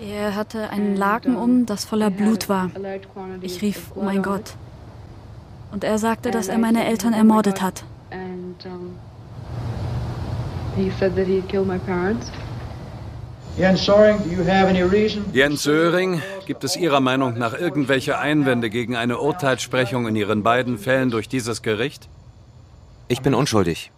[0.00, 2.70] Er hatte einen Laken um, das voller Blut war.
[3.40, 4.54] Ich rief, oh mein Gott.
[5.72, 7.84] Und er sagte, dass er meine Eltern ermordet hat.
[15.32, 20.78] Jens Söring, gibt es Ihrer Meinung nach irgendwelche Einwände gegen eine Urteilssprechung in Ihren beiden
[20.78, 22.08] Fällen durch dieses Gericht?
[23.08, 23.90] Ich bin unschuldig.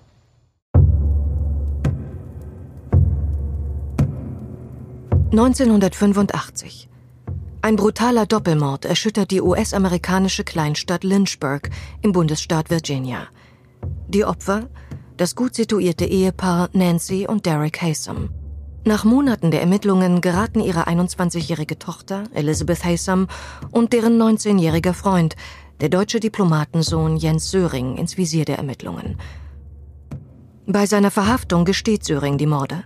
[5.33, 6.89] ...1985.
[7.63, 11.71] Ein brutaler Doppelmord erschüttert die US-amerikanische Kleinstadt Lynchburg
[12.03, 13.29] im Bundesstaat Virginia.
[14.09, 14.69] Die Opfer?
[15.17, 18.31] Das gut situierte Ehepaar Nancy und Derek Haysom.
[18.85, 23.29] Nach Monaten der Ermittlungen geraten ihre 21-jährige Tochter Elizabeth Haysom
[23.71, 25.37] und deren 19-jähriger Freund,
[25.81, 29.17] der deutsche Diplomatensohn Jens Söring, ins Visier der Ermittlungen.
[30.67, 32.83] Bei seiner Verhaftung gesteht Söring die Morde.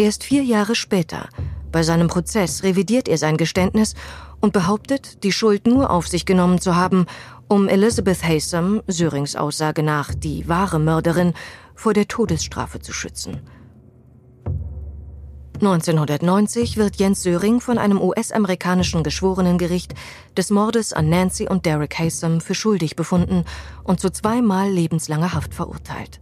[0.00, 1.28] Erst vier Jahre später,
[1.70, 3.94] bei seinem Prozess, revidiert er sein Geständnis
[4.40, 7.04] und behauptet, die Schuld nur auf sich genommen zu haben,
[7.48, 11.34] um Elizabeth Haysom, Sörings Aussage nach die wahre Mörderin,
[11.74, 13.42] vor der Todesstrafe zu schützen.
[15.56, 19.92] 1990 wird Jens Söring von einem US-amerikanischen Geschworenengericht
[20.34, 23.44] des Mordes an Nancy und Derek Haysom für schuldig befunden
[23.84, 26.20] und zu zweimal lebenslanger Haft verurteilt.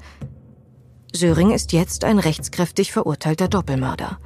[1.13, 4.19] Söring ist jetzt ein rechtskräftig verurteilter Doppelmörder.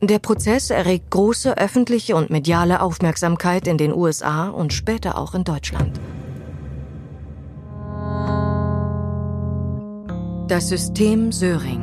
[0.00, 5.44] Der Prozess erregt große öffentliche und mediale Aufmerksamkeit in den USA und später auch in
[5.44, 6.00] Deutschland.
[10.48, 11.82] Das System Söring.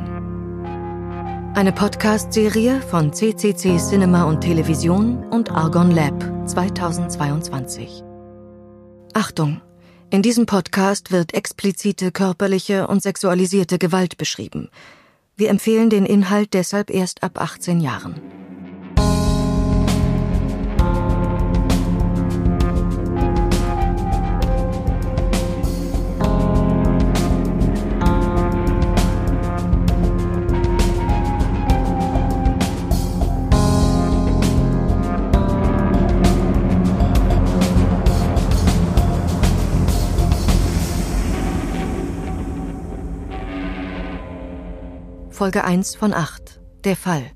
[1.54, 8.02] Eine Podcast-Serie von CCC Cinema und Television und Argon Lab 2022.
[9.14, 9.62] Achtung!
[10.08, 14.70] In diesem Podcast wird explizite körperliche und sexualisierte Gewalt beschrieben.
[15.36, 18.20] Wir empfehlen den Inhalt deshalb erst ab 18 Jahren.
[45.36, 46.62] Folge 1 von 8.
[46.84, 47.30] Der Fall.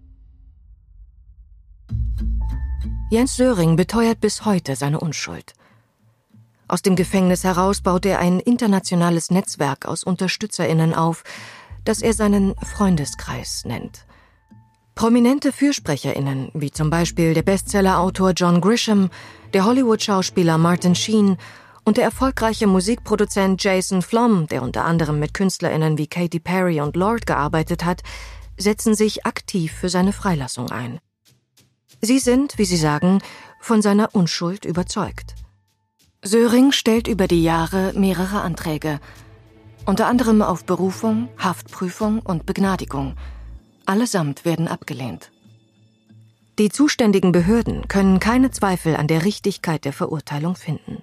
[3.10, 5.52] Jens Söring beteuert bis heute seine Unschuld.
[6.66, 11.24] Aus dem Gefängnis heraus baut er ein internationales Netzwerk aus UnterstützerInnen auf,
[11.84, 14.06] das er seinen Freundeskreis nennt.
[14.94, 19.10] Prominente FürsprecherInnen, wie zum Beispiel der Bestsellerautor John Grisham,
[19.52, 21.36] der Hollywood-Schauspieler Martin Sheen
[21.90, 26.94] und der erfolgreiche Musikproduzent Jason Flom, der unter anderem mit KünstlerInnen wie Katy Perry und
[26.94, 28.04] Lord gearbeitet hat,
[28.56, 31.00] setzen sich aktiv für seine Freilassung ein.
[32.00, 33.18] Sie sind, wie sie sagen,
[33.58, 35.34] von seiner Unschuld überzeugt.
[36.22, 39.00] Söring stellt über die Jahre mehrere Anträge,
[39.84, 43.16] unter anderem auf Berufung, Haftprüfung und Begnadigung.
[43.84, 45.32] Allesamt werden abgelehnt.
[46.60, 51.02] Die zuständigen Behörden können keine Zweifel an der Richtigkeit der Verurteilung finden.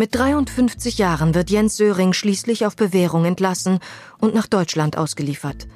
[0.00, 3.80] Mit 53 Jahren wird Jens Söring schließlich auf Bewährung entlassen
[4.16, 5.68] und nach Deutschland ausgeliefert.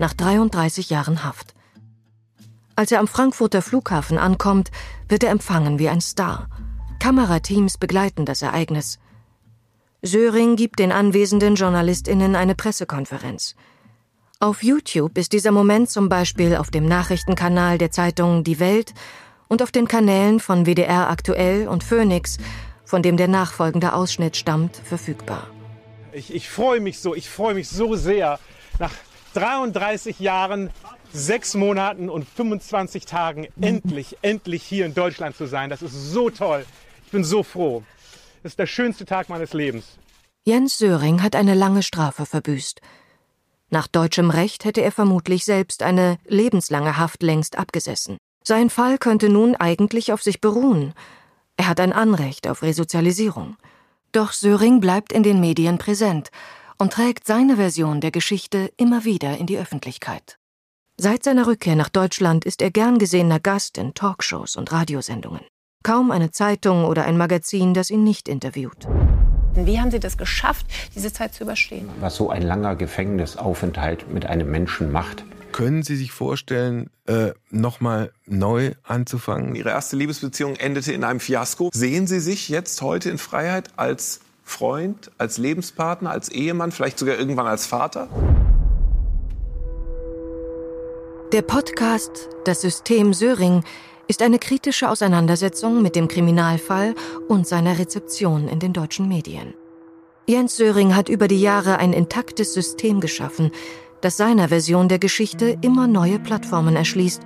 [0.00, 1.54] Nach 33 Jahren Haft.
[2.74, 4.72] Als er am Frankfurter Flughafen ankommt,
[5.08, 6.48] wird er empfangen wie ein Star.
[6.98, 8.98] Kamerateams begleiten das Ereignis.
[10.02, 13.54] Söring gibt den anwesenden JournalistInnen eine Pressekonferenz.
[14.40, 18.92] Auf YouTube ist dieser Moment zum Beispiel auf dem Nachrichtenkanal der Zeitung Die Welt
[19.46, 22.38] und auf den Kanälen von WDR Aktuell und Phoenix
[22.88, 25.46] von dem der nachfolgende Ausschnitt stammt, verfügbar.
[26.12, 28.40] Ich, ich freue mich so, ich freue mich so sehr,
[28.78, 28.92] nach
[29.34, 30.70] 33 Jahren,
[31.12, 35.68] sechs Monaten und 25 Tagen endlich, endlich hier in Deutschland zu sein.
[35.68, 36.64] Das ist so toll.
[37.04, 37.82] Ich bin so froh.
[38.42, 39.98] Das ist der schönste Tag meines Lebens.
[40.44, 42.80] Jens Söring hat eine lange Strafe verbüßt.
[43.68, 48.16] Nach deutschem Recht hätte er vermutlich selbst eine lebenslange Haft längst abgesessen.
[48.42, 50.94] Sein Fall könnte nun eigentlich auf sich beruhen,
[51.58, 53.56] er hat ein Anrecht auf Resozialisierung.
[54.12, 56.30] Doch Söring bleibt in den Medien präsent
[56.78, 60.38] und trägt seine Version der Geschichte immer wieder in die Öffentlichkeit.
[60.96, 65.40] Seit seiner Rückkehr nach Deutschland ist er gern gesehener Gast in Talkshows und Radiosendungen.
[65.82, 68.86] Kaum eine Zeitung oder ein Magazin, das ihn nicht interviewt.
[69.54, 71.88] Wie haben Sie das geschafft, diese Zeit zu überstehen?
[72.00, 75.24] Was so ein langer Gefängnisaufenthalt mit einem Menschen macht,
[75.58, 79.56] können Sie sich vorstellen, äh, nochmal neu anzufangen?
[79.56, 81.70] Ihre erste Liebesbeziehung endete in einem Fiasko.
[81.74, 87.18] Sehen Sie sich jetzt heute in Freiheit als Freund, als Lebenspartner, als Ehemann, vielleicht sogar
[87.18, 88.08] irgendwann als Vater?
[91.32, 93.64] Der Podcast Das System Söring
[94.06, 96.94] ist eine kritische Auseinandersetzung mit dem Kriminalfall
[97.26, 99.54] und seiner Rezeption in den deutschen Medien.
[100.28, 103.50] Jens Söring hat über die Jahre ein intaktes System geschaffen,
[104.00, 107.22] das seiner Version der Geschichte immer neue Plattformen erschließt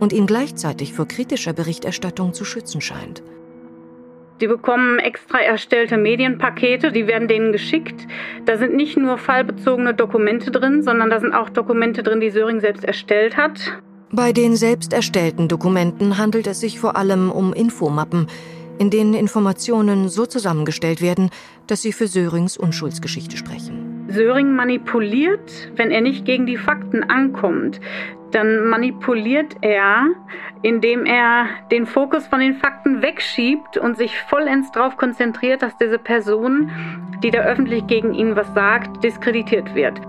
[0.00, 3.22] und ihn gleichzeitig vor kritischer Berichterstattung zu schützen scheint.
[4.40, 8.08] Die bekommen extra erstellte Medienpakete, die werden denen geschickt.
[8.44, 12.58] Da sind nicht nur fallbezogene Dokumente drin, sondern da sind auch Dokumente drin, die Söring
[12.58, 13.60] selbst erstellt hat.
[14.10, 18.26] Bei den selbst erstellten Dokumenten handelt es sich vor allem um Infomappen,
[18.78, 21.30] in denen Informationen so zusammengestellt werden,
[21.68, 23.81] dass sie für Sörings Unschuldsgeschichte sprechen.
[24.12, 27.80] Söring manipuliert, wenn er nicht gegen die Fakten ankommt
[28.34, 30.08] dann manipuliert er,
[30.62, 35.98] indem er den Fokus von den Fakten wegschiebt und sich vollends darauf konzentriert, dass diese
[35.98, 36.70] Person,
[37.22, 40.00] die da öffentlich gegen ihn was sagt, diskreditiert wird.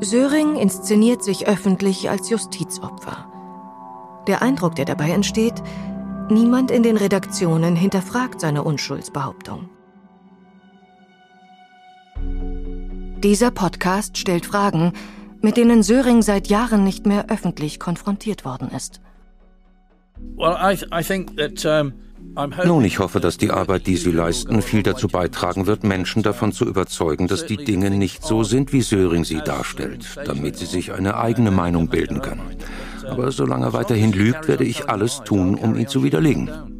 [0.00, 3.26] Söring inszeniert sich öffentlich als Justizopfer.
[4.26, 5.62] Der Eindruck, der dabei entsteht,
[6.28, 9.68] niemand in den Redaktionen hinterfragt seine Unschuldsbehauptung.
[13.22, 14.94] Dieser Podcast stellt Fragen,
[15.42, 19.02] mit denen Söring seit Jahren nicht mehr öffentlich konfrontiert worden ist.
[22.64, 26.52] Nun, ich hoffe, dass die Arbeit, die Sie leisten, viel dazu beitragen wird, Menschen davon
[26.52, 30.92] zu überzeugen, dass die Dinge nicht so sind, wie Söring sie darstellt, damit sie sich
[30.92, 32.56] eine eigene Meinung bilden können.
[33.06, 36.79] Aber solange er weiterhin lügt, werde ich alles tun, um ihn zu widerlegen.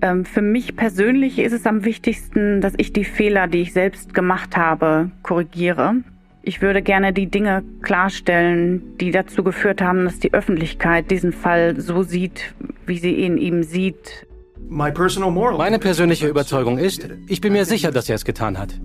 [0.00, 4.14] Ähm, für mich persönlich ist es am wichtigsten, dass ich die Fehler, die ich selbst
[4.14, 5.96] gemacht habe, korrigiere.
[6.42, 11.80] Ich würde gerne die Dinge klarstellen, die dazu geführt haben, dass die Öffentlichkeit diesen Fall
[11.80, 12.54] so sieht,
[12.86, 14.26] wie sie ihn ihm sieht.
[14.68, 18.78] Meine persönliche Überzeugung ist, ich bin mir sicher, dass er es getan hat.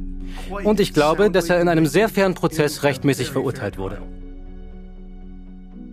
[0.63, 4.01] Und ich glaube, dass er in einem sehr fairen Prozess rechtmäßig verurteilt wurde.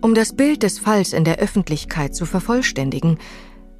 [0.01, 3.19] Um das Bild des Falls in der Öffentlichkeit zu vervollständigen,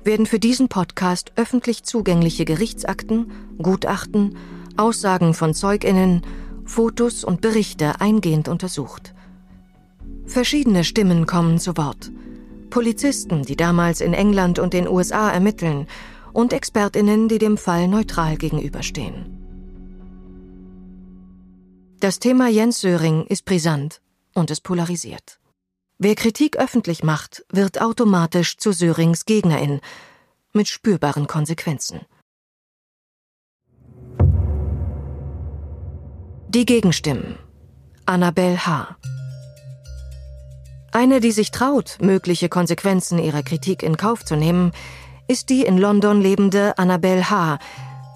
[0.04, 3.32] werden für diesen Podcast öffentlich zugängliche Gerichtsakten,
[3.62, 4.38] Gutachten,
[4.78, 6.22] Aussagen von Zeuginnen
[6.66, 9.14] Fotos und Berichte eingehend untersucht.
[10.26, 12.12] Verschiedene Stimmen kommen zu Wort.
[12.70, 15.88] Polizisten, die damals in England und den USA ermitteln,
[16.32, 19.38] und Expertinnen, die dem Fall neutral gegenüberstehen.
[22.00, 24.02] Das Thema Jens Söring ist brisant
[24.34, 25.41] und es polarisiert.
[26.04, 29.82] Wer Kritik öffentlich macht, wird automatisch zu Sörings Gegnerin
[30.52, 32.02] mit spürbaren Konsequenzen.
[36.48, 37.38] Die Gegenstimmen.
[38.08, 38.98] Annabelle H.
[40.92, 44.72] Eine, die sich traut, mögliche Konsequenzen ihrer Kritik in Kauf zu nehmen,
[45.28, 47.60] ist die in London lebende Annabelle H.,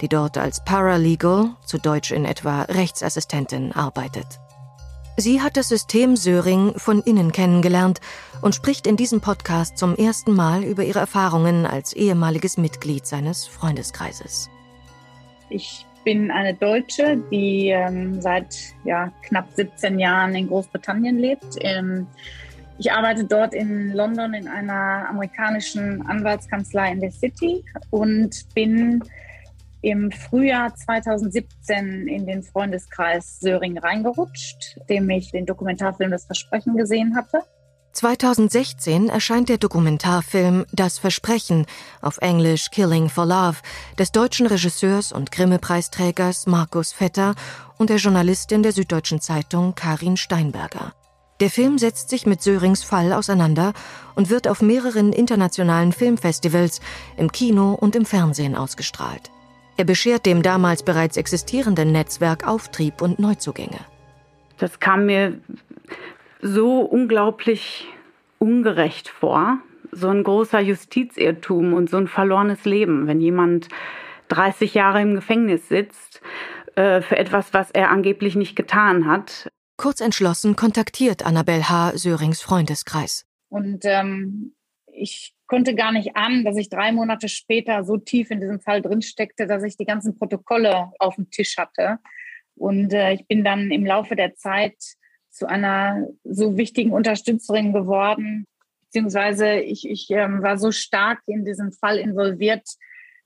[0.02, 4.40] die dort als Paralegal, zu Deutsch in etwa Rechtsassistentin, arbeitet.
[5.18, 8.02] Sie hat das System Söring von innen kennengelernt
[8.42, 13.48] und spricht in diesem Podcast zum ersten Mal über ihre Erfahrungen als ehemaliges Mitglied seines
[13.48, 14.50] Freundeskreises.
[15.50, 21.46] Ich bin eine Deutsche, die ähm, seit ja, knapp 17 Jahren in Großbritannien lebt.
[21.62, 22.08] Ähm,
[22.78, 29.02] ich arbeite dort in London in einer amerikanischen Anwaltskanzlei in der City und bin
[29.86, 37.16] im Frühjahr 2017 in den Freundeskreis Söring reingerutscht, dem ich den Dokumentarfilm Das Versprechen gesehen
[37.16, 37.44] hatte.
[37.92, 41.68] 2016 erscheint der Dokumentarfilm Das Versprechen
[42.02, 43.58] auf Englisch Killing for Love
[44.00, 47.36] des deutschen Regisseurs und Grimme-Preisträgers Markus Vetter
[47.78, 50.94] und der Journalistin der Süddeutschen Zeitung Karin Steinberger.
[51.42, 53.74] Der Film setzt sich mit Sörings Fall auseinander
[54.16, 56.82] und wird auf mehreren internationalen Filmfestivals
[57.18, 59.30] im Kino und im Fernsehen ausgestrahlt.
[59.78, 63.80] Er beschert dem damals bereits existierenden Netzwerk Auftrieb und Neuzugänge.
[64.58, 65.40] Das kam mir
[66.42, 67.88] so unglaublich
[68.40, 69.60] ungerecht vor.
[69.92, 73.68] So ein großer Justizirrtum und so ein verlorenes Leben, wenn jemand
[74.30, 76.22] 30 Jahre im Gefängnis sitzt
[76.76, 79.50] äh, für etwas, was er angeblich nicht getan hat.
[79.78, 81.98] Kurz entschlossen kontaktiert Annabel H.
[81.98, 83.26] Sörings Freundeskreis.
[83.50, 84.54] Und ähm,
[84.88, 88.82] ich konnte gar nicht an, dass ich drei Monate später so tief in diesem Fall
[88.82, 92.00] drinsteckte, dass ich die ganzen Protokolle auf dem Tisch hatte.
[92.56, 94.76] Und äh, ich bin dann im Laufe der Zeit
[95.30, 98.46] zu einer so wichtigen Unterstützerin geworden.
[98.86, 102.64] Beziehungsweise ich, ich ähm, war so stark in diesem Fall involviert,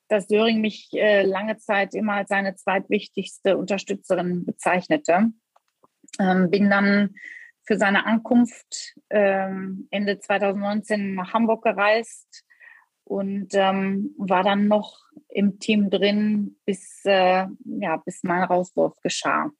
[0.08, 5.28] dass Döring mich äh, lange Zeit immer als seine zweitwichtigste Unterstützerin bezeichnete.
[6.20, 7.14] Ähm, bin dann
[7.70, 12.44] für seine Ankunft ähm, Ende 2019 nach Hamburg gereist
[13.04, 14.98] und ähm, war dann noch
[15.28, 19.52] im Team drin, bis, äh, ja, bis mein Rauswurf geschah.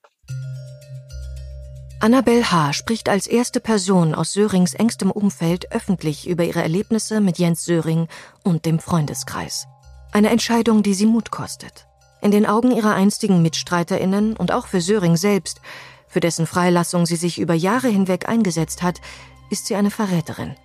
[2.00, 2.74] Annabel H.
[2.74, 8.08] spricht als erste Person aus Sörings engstem Umfeld öffentlich über ihre Erlebnisse mit Jens Söring
[8.44, 9.68] und dem Freundeskreis.
[10.12, 11.86] Eine Entscheidung, die sie Mut kostet.
[12.24, 15.62] In den Augen ihrer einstigen MitstreiterInnen und auch für Söring selbst,
[16.10, 19.00] für dessen Freilassung sie sich über Jahre hinweg eingesetzt hat,
[19.50, 20.56] ist sie eine Verräterin.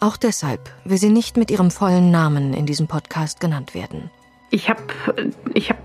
[0.00, 4.10] Auch deshalb will sie nicht mit ihrem vollen Namen in diesem Podcast genannt werden.
[4.50, 4.82] Ich habe
[5.54, 5.78] ich hab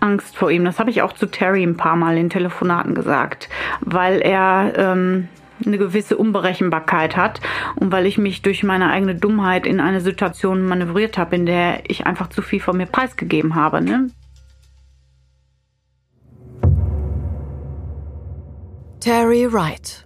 [0.00, 0.64] Angst vor ihm.
[0.64, 3.48] Das habe ich auch zu Terry ein paar Mal in Telefonaten gesagt,
[3.80, 5.28] weil er ähm,
[5.64, 7.40] eine gewisse Unberechenbarkeit hat
[7.76, 11.90] und weil ich mich durch meine eigene Dummheit in eine Situation manövriert habe, in der
[11.90, 13.82] ich einfach zu viel von mir preisgegeben habe.
[13.82, 14.10] Ne?
[19.00, 20.04] Terry Wright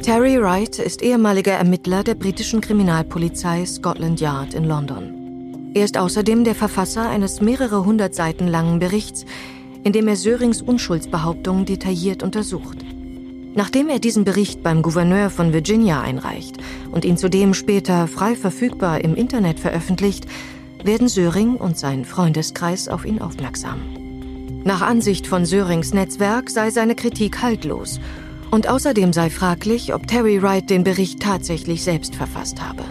[0.00, 5.72] Terry Wright ist ehemaliger Ermittler der britischen Kriminalpolizei Scotland Yard in London.
[5.74, 9.26] Er ist außerdem der Verfasser eines mehrere hundert Seiten langen Berichts,
[9.82, 12.78] in dem er Sörings Unschuldsbehauptungen detailliert untersucht.
[13.56, 16.58] Nachdem er diesen Bericht beim Gouverneur von Virginia einreicht
[16.92, 20.26] und ihn zudem später frei verfügbar im Internet veröffentlicht,
[20.84, 23.99] werden Söring und sein Freundeskreis auf ihn aufmerksam.
[24.64, 27.98] Nach Ansicht von Sörings Netzwerk sei seine Kritik haltlos
[28.50, 32.84] und außerdem sei fraglich, ob Terry Wright den Bericht tatsächlich selbst verfasst habe.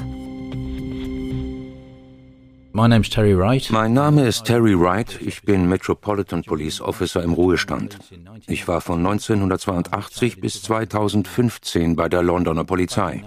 [2.71, 5.19] Mein Name ist Terry Wright.
[5.21, 7.99] Ich bin Metropolitan Police Officer im Ruhestand.
[8.47, 13.23] Ich war von 1982 bis 2015 bei der Londoner Polizei.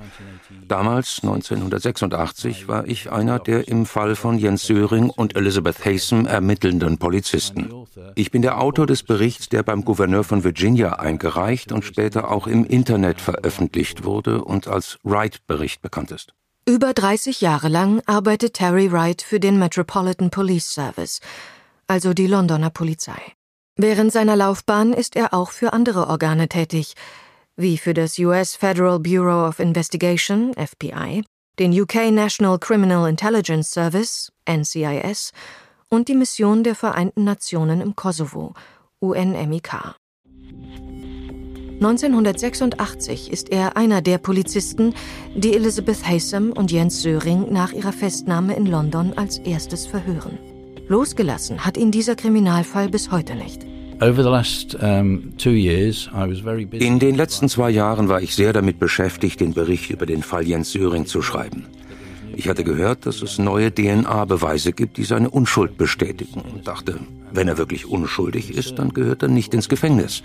[0.73, 6.97] Damals, 1986, war ich einer der im Fall von Jens Söring und Elizabeth Haysom ermittelnden
[6.97, 7.71] Polizisten.
[8.14, 12.47] Ich bin der Autor des Berichts, der beim Gouverneur von Virginia eingereicht und später auch
[12.47, 16.33] im Internet veröffentlicht wurde und als Wright-Bericht bekannt ist.
[16.67, 21.21] Über 30 Jahre lang arbeitet Terry Wright für den Metropolitan Police Service,
[21.87, 23.21] also die Londoner Polizei.
[23.76, 26.95] Während seiner Laufbahn ist er auch für andere Organe tätig,
[27.62, 31.25] wie für das US Federal Bureau of Investigation, FBI,
[31.59, 35.31] den UK National Criminal Intelligence Service, NCIS,
[35.88, 38.54] und die Mission der Vereinten Nationen im Kosovo,
[38.99, 39.95] UNMIK.
[41.81, 44.95] 1986 ist er einer der Polizisten,
[45.35, 50.38] die Elizabeth Haysom und Jens Söring nach ihrer Festnahme in London als erstes verhören.
[50.88, 53.66] Losgelassen hat ihn dieser Kriminalfall bis heute nicht.
[56.73, 60.44] In den letzten zwei Jahren war ich sehr damit beschäftigt, den Bericht über den Fall
[60.44, 61.66] Jens Söring zu schreiben.
[62.35, 66.99] Ich hatte gehört, dass es neue DNA-Beweise gibt, die seine Unschuld bestätigen und dachte,
[67.30, 70.25] wenn er wirklich unschuldig ist, dann gehört er nicht ins Gefängnis.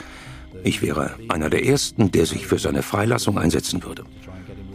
[0.63, 4.05] Ich wäre einer der Ersten, der sich für seine Freilassung einsetzen würde.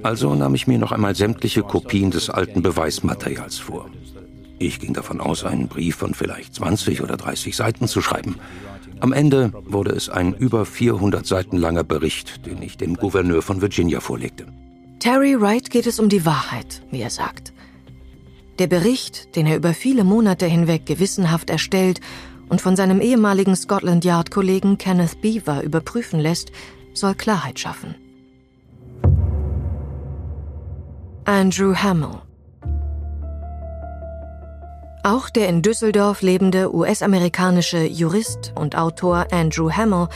[0.04, 3.90] Also nahm ich mir noch einmal sämtliche Kopien des alten Beweismaterials vor.
[4.61, 8.37] Ich ging davon aus, einen Brief von vielleicht 20 oder 30 Seiten zu schreiben.
[9.02, 13.61] Am Ende wurde es ein über 400 Seiten langer Bericht, den ich dem Gouverneur von
[13.61, 14.47] Virginia vorlegte.
[15.00, 17.52] Terry Wright geht es um die Wahrheit, wie er sagt.
[18.61, 22.00] Der Bericht, den er über viele Monate hinweg gewissenhaft erstellt
[22.49, 26.52] und von seinem ehemaligen Scotland Yard-Kollegen Kenneth Beaver überprüfen lässt,
[26.94, 27.97] soll Klarheit schaffen.
[31.25, 32.21] Andrew Hamill
[35.04, 40.06] Auch der in Düsseldorf lebende US-amerikanische Jurist und Autor Andrew Hamill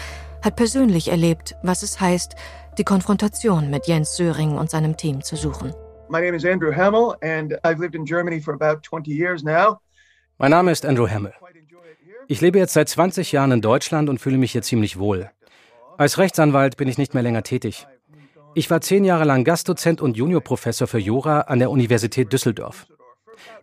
[0.45, 2.37] hat persönlich erlebt, was es heißt,
[2.78, 5.75] die Konfrontation mit Jens Söring und seinem Team zu suchen.
[6.09, 9.81] My name is Andrew Hamill and I've lived in Germany for about 20 years now.
[10.38, 11.33] Mein Name ist Andrew Hamill.
[12.28, 15.31] Ich lebe jetzt seit 20 Jahren in Deutschland und fühle mich hier ziemlich wohl.
[15.99, 17.88] Als Rechtsanwalt bin ich nicht mehr länger tätig.
[18.55, 22.87] Ich war zehn Jahre lang Gastdozent und Juniorprofessor für Jura an der Universität Düsseldorf.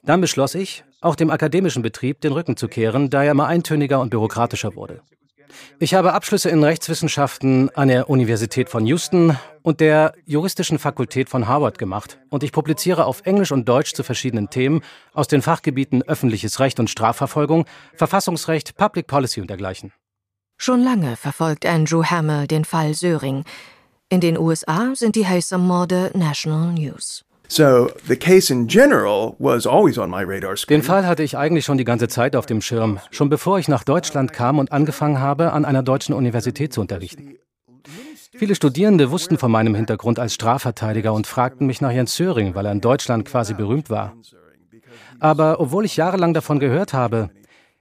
[0.04, 4.00] Dann beschloss ich, auch dem akademischen Betrieb den Rücken zu kehren, da er immer eintöniger
[4.00, 5.02] und bürokratischer wurde.
[5.80, 11.48] Ich habe Abschlüsse in Rechtswissenschaften an der Universität von Houston und der Juristischen Fakultät von
[11.48, 14.82] Harvard gemacht und ich publiziere auf Englisch und Deutsch zu verschiedenen Themen
[15.14, 17.66] aus den Fachgebieten öffentliches Recht und Strafverfolgung,
[17.96, 19.94] Verfassungsrecht, Public Policy und dergleichen.
[20.58, 23.44] Schon lange verfolgt Andrew Hammer den Fall Söring.
[24.10, 27.26] In den USA sind die Haysom-Morde National News.
[30.74, 33.68] Den Fall hatte ich eigentlich schon die ganze Zeit auf dem Schirm, schon bevor ich
[33.68, 37.36] nach Deutschland kam und angefangen habe, an einer deutschen Universität zu unterrichten.
[38.36, 42.66] Viele Studierende wussten von meinem Hintergrund als Strafverteidiger und fragten mich nach Jens Söring, weil
[42.66, 44.14] er in Deutschland quasi berühmt war.
[45.20, 47.30] Aber obwohl ich jahrelang davon gehört habe,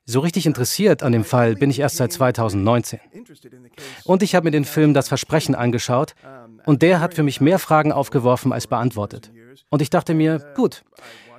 [0.05, 3.01] so richtig interessiert an dem Fall bin ich erst seit 2019.
[4.05, 6.15] Und ich habe mir den Film Das Versprechen angeschaut
[6.67, 9.33] und der hat für mich mehr Fragen aufgeworfen als beantwortet.
[9.71, 10.83] Und ich dachte mir, gut,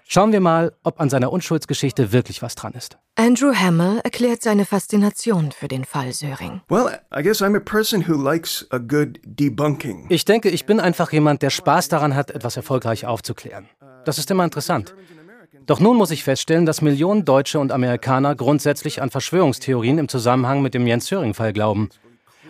[0.06, 2.98] Schauen wir mal, ob an seiner Unschuldsgeschichte wirklich was dran ist.
[3.16, 6.62] Andrew Hamill erklärt seine Faszination für den Fall Söring.
[6.68, 10.08] Well, I guess I'm a person who likes a good debunking.
[10.10, 13.70] Ich denke, ich bin einfach jemand, der Spaß daran hat, etwas erfolgreich aufzuklären.
[14.06, 14.94] Das ist immer interessant.
[15.66, 20.62] Doch nun muss ich feststellen, dass Millionen Deutsche und Amerikaner grundsätzlich an Verschwörungstheorien im Zusammenhang
[20.62, 21.90] mit dem Jens Söring-Fall glauben.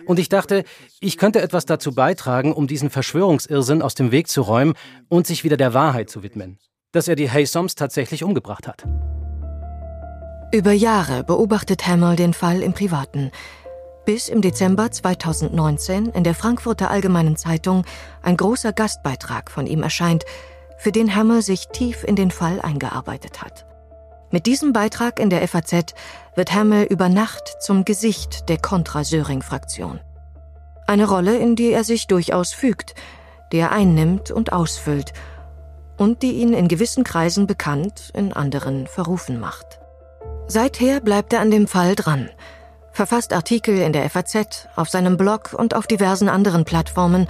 [0.06, 0.64] Und ich dachte,
[1.00, 4.74] ich könnte etwas dazu beitragen, um diesen Verschwörungsirrsinn aus dem Weg zu räumen
[5.08, 6.58] und sich wieder der Wahrheit zu widmen.
[6.92, 8.84] Dass er die Haysoms tatsächlich umgebracht hat.
[10.52, 13.32] Über Jahre beobachtet Hamill den Fall im Privaten,
[14.04, 17.84] bis im Dezember 2019 in der Frankfurter Allgemeinen Zeitung
[18.22, 20.24] ein großer Gastbeitrag von ihm erscheint,
[20.78, 23.66] für den Hamill sich tief in den Fall eingearbeitet hat.
[24.34, 25.94] Mit diesem Beitrag in der FAZ
[26.34, 30.00] wird Hamill über Nacht zum Gesicht der Kontra-Söring-Fraktion.
[30.88, 32.96] Eine Rolle, in die er sich durchaus fügt,
[33.52, 35.12] die er einnimmt und ausfüllt
[35.98, 39.78] und die ihn in gewissen Kreisen bekannt, in anderen verrufen macht.
[40.48, 42.28] Seither bleibt er an dem Fall dran,
[42.90, 47.28] verfasst Artikel in der FAZ, auf seinem Blog und auf diversen anderen Plattformen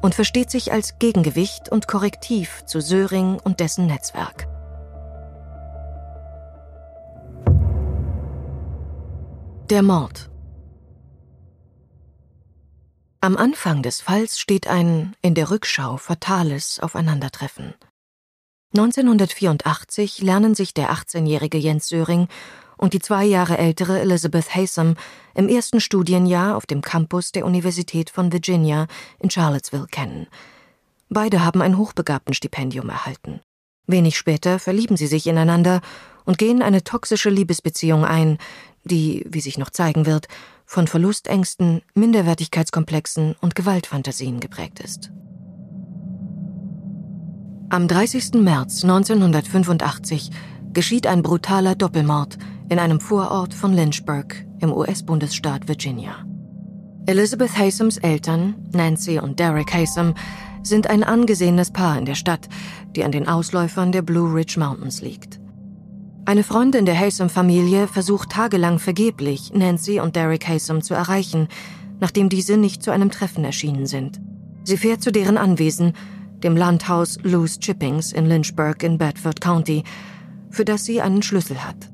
[0.00, 4.48] und versteht sich als Gegengewicht und Korrektiv zu Söring und dessen Netzwerk.
[9.70, 10.30] Der Mord.
[13.20, 17.74] Am Anfang des Falls steht ein in der Rückschau fatales Aufeinandertreffen.
[18.74, 22.28] 1984 lernen sich der 18-jährige Jens Söring
[22.78, 24.94] und die zwei Jahre ältere Elizabeth Haysom
[25.34, 28.86] im ersten Studienjahr auf dem Campus der Universität von Virginia
[29.18, 30.28] in Charlottesville kennen.
[31.10, 33.42] Beide haben ein Hochbegabtenstipendium erhalten.
[33.86, 35.82] Wenig später verlieben sie sich ineinander
[36.26, 38.36] und gehen eine toxische Liebesbeziehung ein,
[38.88, 40.26] die, wie sich noch zeigen wird,
[40.66, 45.10] von Verlustängsten, Minderwertigkeitskomplexen und Gewaltfantasien geprägt ist.
[47.70, 48.34] Am 30.
[48.34, 50.30] März 1985
[50.72, 56.24] geschieht ein brutaler Doppelmord in einem Vorort von Lynchburg im US-Bundesstaat Virginia.
[57.06, 60.14] Elizabeth Haysoms Eltern, Nancy und Derek Haysom,
[60.62, 62.48] sind ein angesehenes Paar in der Stadt,
[62.94, 65.40] die an den Ausläufern der Blue Ridge Mountains liegt.
[66.28, 71.48] Eine Freundin der Haysom-Familie versucht tagelang vergeblich, Nancy und Derek Haysom zu erreichen,
[72.00, 74.20] nachdem diese nicht zu einem Treffen erschienen sind.
[74.62, 75.94] Sie fährt zu deren Anwesen,
[76.42, 79.84] dem Landhaus Lou's Chippings in Lynchburg in Bedford County,
[80.50, 81.88] für das sie einen Schlüssel hat.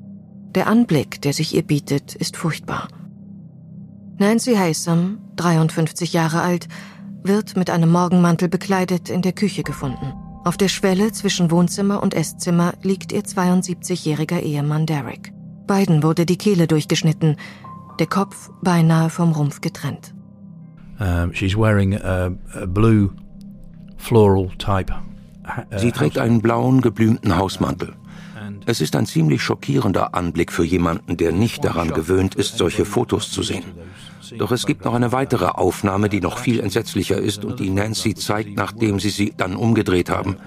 [0.53, 2.89] Der Anblick, der sich ihr bietet, ist furchtbar.
[4.17, 6.67] Nancy Haysom, 53 Jahre alt,
[7.23, 10.24] wird mit einem Morgenmantel bekleidet in der Küche gefunden.
[10.45, 15.33] Auf der Schwelle zwischen Wohnzimmer und Esszimmer liegt ihr 72-jähriger Ehemann Derek.
[15.65, 17.37] Beiden wurde die Kehle durchgeschnitten,
[17.97, 20.13] der Kopf beinahe vom Rumpf getrennt.
[20.99, 23.09] Um, she's wearing a, a blue
[23.97, 24.93] floral type.
[25.43, 27.95] Uh, Sie trägt einen blauen geblümten Hausmantel.
[28.67, 33.31] Es ist ein ziemlich schockierender Anblick für jemanden, der nicht daran gewöhnt ist, solche Fotos
[33.31, 33.63] zu sehen.
[34.37, 38.15] Doch es gibt noch eine weitere Aufnahme, die noch viel entsetzlicher ist und die Nancy
[38.15, 40.37] zeigt, nachdem sie sie dann umgedreht haben.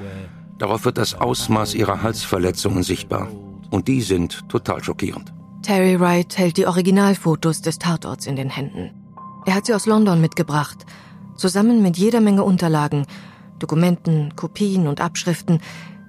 [0.59, 3.29] Darauf wird das Ausmaß ihrer Halsverletzungen sichtbar.
[3.71, 5.33] Und die sind total schockierend.
[5.63, 8.91] Terry Wright hält die Originalfotos des Tatorts in den Händen.
[9.45, 10.87] Er hat sie aus London mitgebracht,
[11.37, 13.07] zusammen mit jeder Menge Unterlagen,
[13.59, 15.61] Dokumenten, Kopien und Abschriften,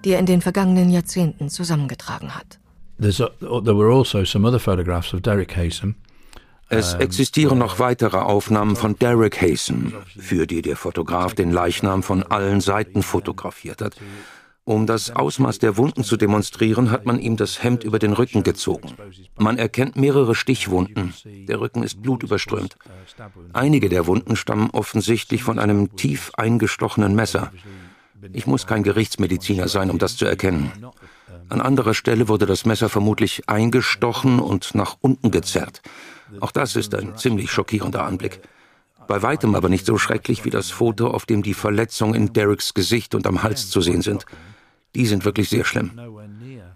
[0.06, 2.60] die er in den vergangenen Jahrzehnten zusammengetragen hat.
[3.00, 5.96] There were also some other photographs of Derek Haysom.
[6.70, 12.24] Es existieren noch weitere Aufnahmen von Derek Haysom, für die der Fotograf den Leichnam von
[12.24, 13.96] allen Seiten fotografiert hat.
[14.66, 18.44] Um das Ausmaß der Wunden zu demonstrieren, hat man ihm das Hemd über den Rücken
[18.44, 18.94] gezogen.
[19.36, 21.16] Man erkennt mehrere Stichwunden.
[21.26, 22.78] Der Rücken ist blutüberströmt.
[23.52, 27.52] Einige der Wunden stammen offensichtlich von einem tief eingestochenen Messer.
[28.32, 30.72] Ich muss kein Gerichtsmediziner sein, um das zu erkennen.
[31.48, 35.82] An anderer Stelle wurde das Messer vermutlich eingestochen und nach unten gezerrt.
[36.40, 38.42] Auch das ist ein ziemlich schockierender Anblick.
[39.08, 42.74] Bei weitem aber nicht so schrecklich wie das Foto, auf dem die Verletzungen in Derricks
[42.74, 44.26] Gesicht und am Hals zu sehen sind.
[44.96, 46.00] Die sind wirklich sehr schlimm.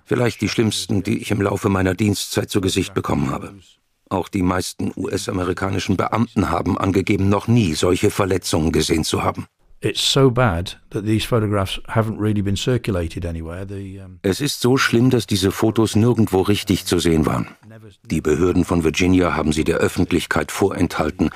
[0.05, 3.53] Vielleicht die schlimmsten, die ich im Laufe meiner Dienstzeit zu Gesicht bekommen habe.
[4.09, 9.45] Auch die meisten US-amerikanischen Beamten haben angegeben, noch nie solche Verletzungen gesehen zu haben.
[14.21, 17.49] Es ist so schlimm, dass diese Fotos nirgendwo richtig zu sehen waren.
[18.05, 21.31] Die Behörden von Virginia haben sie der Öffentlichkeit vorenthalten,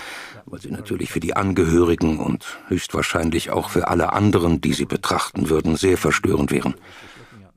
[0.45, 5.49] weil sie natürlich für die Angehörigen und höchstwahrscheinlich auch für alle anderen, die sie betrachten
[5.49, 6.75] würden, sehr verstörend wären.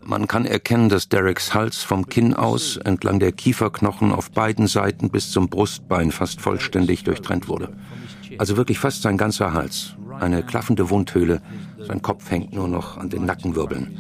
[0.03, 5.11] Man kann erkennen, dass Dereks Hals vom Kinn aus entlang der Kieferknochen auf beiden Seiten
[5.11, 7.77] bis zum Brustbein fast vollständig durchtrennt wurde.
[8.39, 9.95] Also wirklich fast sein ganzer Hals.
[10.19, 11.41] Eine klaffende Wundhöhle.
[11.79, 13.99] Sein Kopf hängt nur noch an den Nackenwirbeln.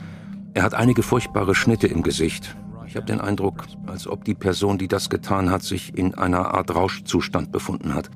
[0.54, 2.56] Er hat einige furchtbare Schnitte im Gesicht.
[2.86, 6.54] Ich habe den Eindruck, als ob die Person, die das getan hat, sich in einer
[6.54, 8.10] Art Rauschzustand befunden hat.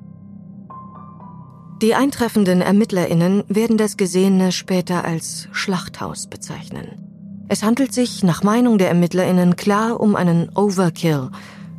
[1.81, 7.05] Die eintreffenden ErmittlerInnen werden das Gesehene später als Schlachthaus bezeichnen.
[7.47, 11.29] Es handelt sich nach Meinung der ErmittlerInnen klar um einen Overkill,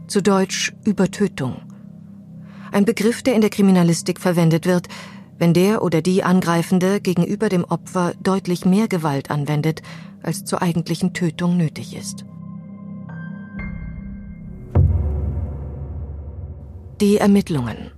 [0.07, 1.57] zu Deutsch Übertötung.
[2.76, 4.88] Ein Begriff, der in der Kriminalistik verwendet wird,
[5.38, 9.80] wenn der oder die Angreifende gegenüber dem Opfer deutlich mehr Gewalt anwendet,
[10.22, 12.26] als zur eigentlichen Tötung nötig ist.
[17.00, 17.92] Die Ermittlungen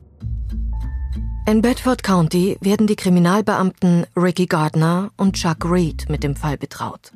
[1.48, 7.10] in Bedford County werden die Kriminalbeamten Ricky Gardner und Chuck Reed mit dem Fall betraut.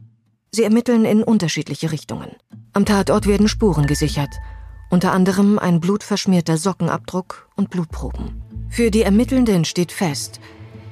[0.51, 2.33] Sie ermitteln in unterschiedliche Richtungen.
[2.72, 4.35] Am Tatort werden Spuren gesichert,
[4.93, 8.43] unter anderem ein blutverschmierter Sockenabdruck und Blutproben.
[8.69, 10.39] Für die Ermittelnden steht fest,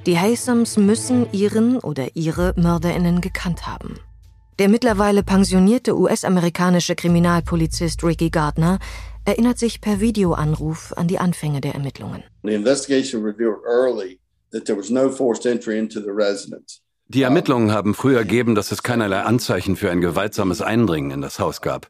[0.06, 3.98] die Haysams müssen ihren oder ihre Mörderinnen gekannt haben.
[4.58, 8.78] Der mittlerweile pensionierte US-amerikanische Kriminalpolizist Ricky Gardner
[9.26, 12.22] erinnert sich per Videoanruf an die Anfänge der Ermittlungen.
[17.12, 21.38] Die Ermittlungen haben früh ergeben, dass es keinerlei Anzeichen für ein gewaltsames Eindringen in das
[21.38, 21.88] Haus gab.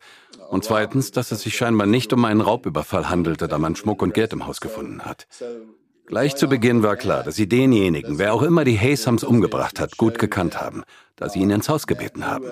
[0.50, 4.14] Und zweitens, dass es sich scheinbar nicht um einen Raubüberfall handelte, da man Schmuck und
[4.14, 5.28] Geld im Haus gefunden hat.
[6.06, 9.96] Gleich zu Beginn war klar, dass sie denjenigen, wer auch immer die Haysams umgebracht hat,
[9.96, 10.82] gut gekannt haben,
[11.14, 12.46] da sie ihn ins Haus gebeten haben.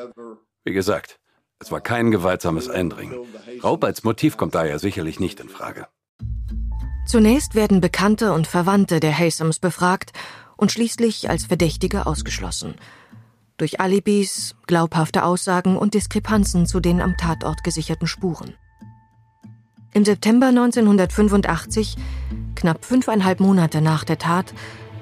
[0.62, 1.18] Wie gesagt,
[1.58, 3.18] es war kein gewaltsames Eindringen.
[3.64, 5.88] Raub als Motiv kommt daher sicherlich nicht in Frage.
[7.04, 10.12] Zunächst werden Bekannte und Verwandte der Haysams befragt
[10.56, 12.76] und schließlich als Verdächtige ausgeschlossen.
[13.58, 18.54] Durch Alibis, glaubhafte Aussagen und Diskrepanzen zu den am Tatort gesicherten Spuren.
[19.92, 21.96] Im September 1985,
[22.54, 24.54] knapp fünfeinhalb Monate nach der Tat,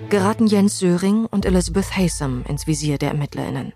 [0.08, 3.74] geraten Jens Söring und Elizabeth Haysam ins Visier der ErmittlerInnen.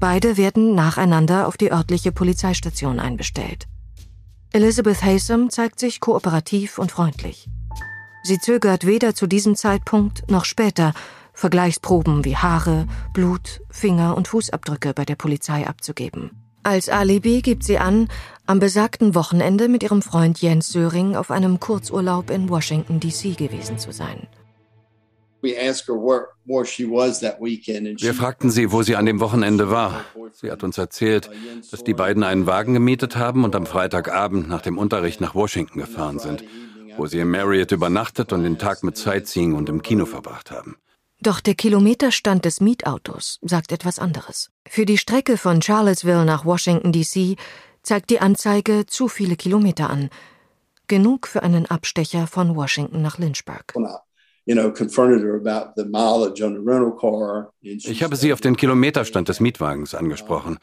[0.00, 3.68] Beide werden nacheinander auf die örtliche Polizeistation einbestellt.
[4.52, 7.48] Elizabeth Haysom zeigt sich kooperativ und freundlich.
[8.22, 10.92] Sie zögert weder zu diesem Zeitpunkt noch später,
[11.40, 16.32] Vergleichsproben wie Haare, Blut, Finger und Fußabdrücke bei der Polizei abzugeben.
[16.62, 18.08] Als Alibi gibt sie an,
[18.44, 23.30] am besagten Wochenende mit ihrem Freund Jens Söring auf einem Kurzurlaub in Washington, D.C.
[23.32, 24.28] gewesen zu sein.
[25.40, 25.54] Wir
[28.14, 30.04] fragten sie, wo sie an dem Wochenende war.
[30.32, 31.30] Sie hat uns erzählt,
[31.70, 35.78] dass die beiden einen Wagen gemietet haben und am Freitagabend nach dem Unterricht nach Washington
[35.78, 36.44] gefahren sind,
[36.98, 40.76] wo sie im Marriott übernachtet und den Tag mit Sightseeing und im Kino verbracht haben.
[41.22, 44.48] Doch der Kilometerstand des Mietautos sagt etwas anderes.
[44.66, 47.36] Für die Strecke von Charlottesville nach Washington, D.C.
[47.82, 50.08] zeigt die Anzeige zu viele Kilometer an.
[50.88, 53.74] Genug für einen Abstecher von Washington nach Lynchburg.
[54.46, 54.56] Ich
[58.02, 60.56] habe sie auf den Kilometerstand des Mietwagens angesprochen.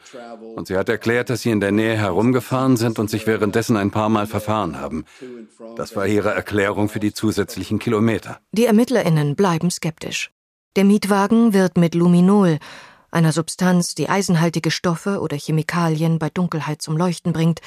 [0.56, 3.92] Und sie hat erklärt, dass sie in der Nähe herumgefahren sind und sich währenddessen ein
[3.92, 5.04] paar Mal verfahren haben.
[5.76, 8.40] Das war ihre Erklärung für die zusätzlichen Kilometer.
[8.50, 10.32] Die ErmittlerInnen bleiben skeptisch.
[10.76, 12.58] Der Mietwagen wird mit Luminol,
[13.10, 17.60] einer Substanz, die eisenhaltige Stoffe oder Chemikalien bei Dunkelheit zum Leuchten bringt,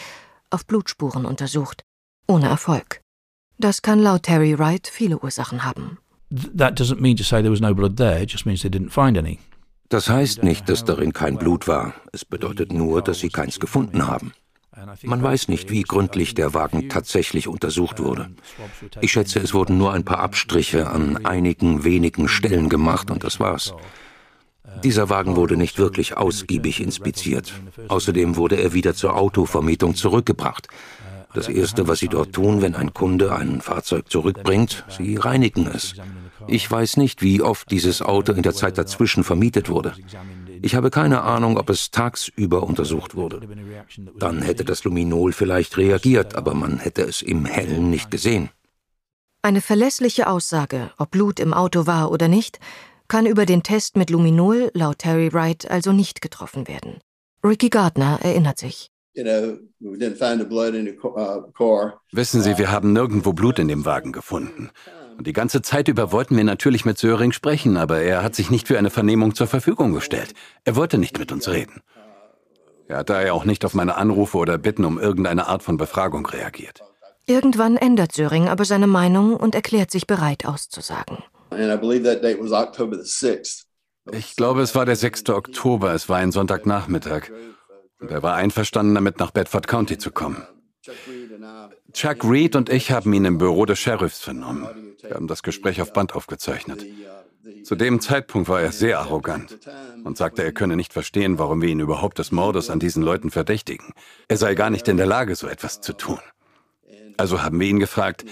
[0.50, 1.84] auf Blutspuren untersucht.
[2.28, 3.02] Ohne Erfolg.
[3.58, 5.98] Das kann laut Terry Wright viele Ursachen haben.
[9.90, 11.94] Das heißt nicht, dass darin kein Blut war.
[12.14, 14.32] Es bedeutet nur, dass sie keins gefunden haben.
[15.04, 18.30] Man weiß nicht, wie gründlich der Wagen tatsächlich untersucht wurde.
[19.02, 23.40] Ich schätze, es wurden nur ein paar Abstriche an einigen wenigen Stellen gemacht und das
[23.40, 23.74] war's.
[24.84, 27.54] Dieser Wagen wurde nicht wirklich ausgiebig inspiziert.
[27.90, 30.68] Außerdem wurde er wieder zur Autovermietung zurückgebracht.
[31.34, 35.96] Das Erste, was Sie dort tun, wenn ein Kunde ein Fahrzeug zurückbringt, Sie reinigen es.
[36.48, 39.94] Ich weiß nicht, wie oft dieses Auto in der Zeit dazwischen vermietet wurde.
[40.62, 43.42] Ich habe keine Ahnung, ob es tagsüber untersucht wurde.
[44.18, 48.50] Dann hätte das Luminol vielleicht reagiert, aber man hätte es im Hellen nicht gesehen.
[49.42, 52.60] Eine verlässliche Aussage, ob Blut im Auto war oder nicht,
[53.08, 57.00] kann über den Test mit Luminol laut Terry Wright also nicht getroffen werden.
[57.44, 58.90] Ricky Gardner erinnert sich.
[59.18, 59.58] Uh,
[62.12, 64.70] Wissen Sie, wir haben nirgendwo Blut in dem Wagen gefunden.
[65.18, 68.50] Und die ganze Zeit über wollten wir natürlich mit Söring sprechen, aber er hat sich
[68.50, 70.34] nicht für eine Vernehmung zur Verfügung gestellt.
[70.64, 71.82] Er wollte nicht mit uns reden.
[72.88, 76.26] Er hat daher auch nicht auf meine Anrufe oder Bitten um irgendeine Art von Befragung
[76.26, 76.82] reagiert.
[77.26, 81.20] Irgendwann ändert Söring aber seine Meinung und erklärt sich bereit auszusagen.
[84.12, 85.30] Ich glaube, es war der 6.
[85.30, 87.30] Oktober, es war ein Sonntagnachmittag.
[88.00, 90.44] Und er war einverstanden damit, nach Bedford County zu kommen.
[91.94, 94.91] Chuck Reed und ich haben ihn im Büro des Sheriffs vernommen.
[95.02, 96.86] Wir haben das Gespräch auf Band aufgezeichnet.
[97.64, 99.58] Zu dem Zeitpunkt war er sehr arrogant
[100.04, 103.32] und sagte, er könne nicht verstehen, warum wir ihn überhaupt des Mordes an diesen Leuten
[103.32, 103.94] verdächtigen.
[104.28, 106.20] Er sei gar nicht in der Lage, so etwas zu tun.
[107.18, 108.26] Also haben wir ihn gefragt,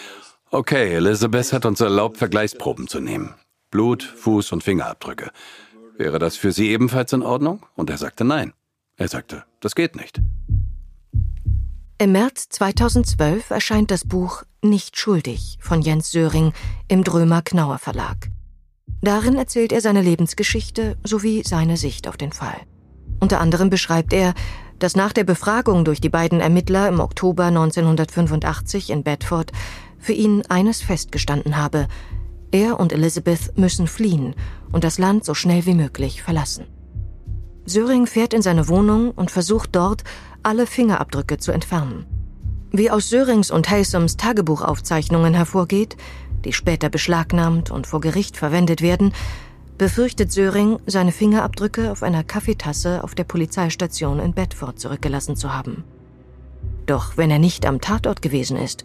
[0.51, 3.33] okay, Elizabeth hat uns erlaubt, Vergleichsproben zu nehmen.
[3.71, 5.31] Blut, Fuß und Fingerabdrücke.
[5.97, 7.65] Wäre das für Sie ebenfalls in Ordnung?
[7.75, 8.53] Und er sagte nein.
[8.95, 10.21] Er sagte, das geht nicht.
[12.01, 16.51] Im März 2012 erscheint das Buch Nicht schuldig von Jens Söring
[16.89, 18.29] im Drömer Knauer Verlag.
[19.01, 22.57] Darin erzählt er seine Lebensgeschichte sowie seine Sicht auf den Fall.
[23.21, 24.33] Unter anderem beschreibt er,
[24.77, 29.53] dass nach der Befragung durch die beiden Ermittler im Oktober 1985 in Bedford
[29.97, 31.87] für ihn eines festgestanden habe.
[32.51, 34.35] Er und Elizabeth müssen fliehen
[34.73, 36.65] und das Land so schnell wie möglich verlassen.
[37.63, 40.03] Söring fährt in seine Wohnung und versucht dort,
[40.43, 42.18] alle Fingerabdrücke zu entfernen.
[42.71, 45.97] Wie aus Sörings und Haysams Tagebuchaufzeichnungen hervorgeht,
[46.45, 49.13] die später beschlagnahmt und vor Gericht verwendet werden,
[49.79, 55.83] befürchtet Söring, seine Fingerabdrücke auf einer Kaffeetasse auf der Polizeistation in Bedford zurückgelassen zu haben.
[56.85, 58.83] Doch wenn er nicht am Tatort gewesen ist,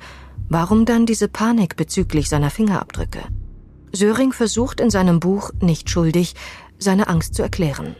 [0.48, 3.20] warum dann diese Panik bezüglich seiner Fingerabdrücke?
[3.92, 6.34] Söring versucht in seinem Buch Nicht schuldig,
[6.78, 7.96] seine Angst zu erklären.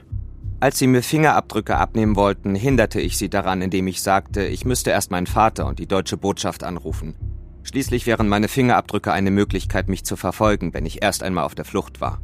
[0.64, 4.88] Als sie mir Fingerabdrücke abnehmen wollten, hinderte ich sie daran, indem ich sagte, ich müsste
[4.88, 7.16] erst meinen Vater und die deutsche Botschaft anrufen.
[7.64, 11.66] Schließlich wären meine Fingerabdrücke eine Möglichkeit, mich zu verfolgen, wenn ich erst einmal auf der
[11.66, 12.22] Flucht war.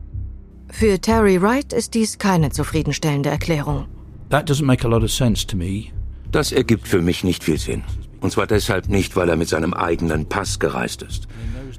[0.71, 3.89] Für Terry Wright ist dies keine zufriedenstellende Erklärung.
[4.31, 5.89] That doesn't make a lot of sense to me.
[6.33, 7.83] Das ergibt für mich nicht viel Sinn.
[8.23, 11.29] Und zwar deshalb nicht, weil er mit seinem eigenen Pass gereist ist.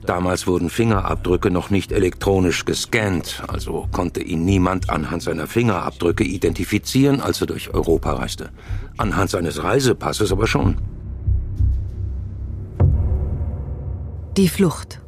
[0.06, 7.22] Damals wurden Fingerabdrücke noch nicht elektronisch gescannt, also konnte ihn niemand anhand seiner Fingerabdrücke identifizieren,
[7.22, 8.50] als er durch Europa reiste.
[8.98, 10.78] Anhand seines Reisepasses aber schon.
[14.38, 15.00] Die Flucht.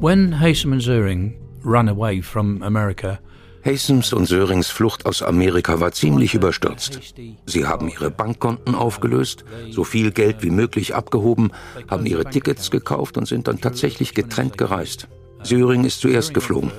[0.00, 3.20] When Haysom and Zuring ran away from America,
[3.64, 7.00] Hastems und Sörings Flucht aus Amerika war ziemlich überstürzt.
[7.46, 11.52] Sie haben ihre Bankkonten aufgelöst, so viel Geld wie möglich abgehoben,
[11.88, 15.08] haben ihre Tickets gekauft und sind dann tatsächlich getrennt gereist.
[15.42, 16.70] Söring ist zuerst geflogen.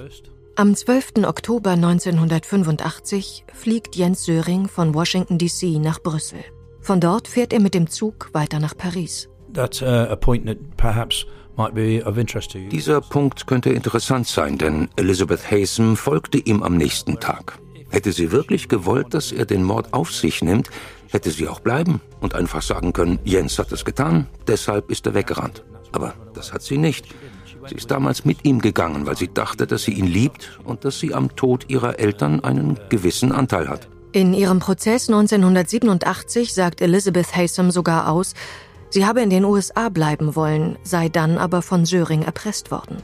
[0.56, 1.24] Am 12.
[1.26, 6.40] Oktober 1985 fliegt Jens Söring von Washington DC nach Brüssel.
[6.82, 9.30] Von dort fährt er mit dem Zug weiter nach Paris.
[9.54, 11.26] that's uh, a point that perhaps
[12.72, 17.60] Dieser Punkt könnte interessant sein, denn Elizabeth Haysom folgte ihm am nächsten Tag.
[17.90, 20.70] Hätte sie wirklich gewollt, dass er den Mord auf sich nimmt,
[21.10, 25.14] hätte sie auch bleiben und einfach sagen können, Jens hat es getan, deshalb ist er
[25.14, 25.64] weggerannt.
[25.92, 27.08] Aber das hat sie nicht.
[27.68, 31.00] Sie ist damals mit ihm gegangen, weil sie dachte, dass sie ihn liebt und dass
[31.00, 33.88] sie am Tod ihrer Eltern einen gewissen Anteil hat.
[34.14, 38.34] In ihrem Prozess 1987 sagt Elizabeth Haysom sogar aus,
[38.92, 42.98] sie habe in den USA bleiben wollen, sei dann aber von Söring erpresst worden.